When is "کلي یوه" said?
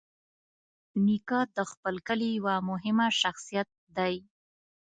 2.07-2.55